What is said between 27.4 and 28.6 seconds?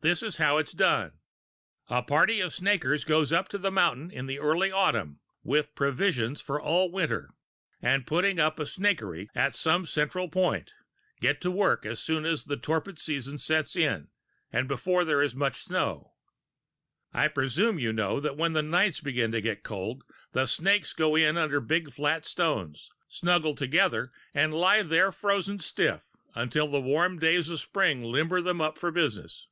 of spring limber them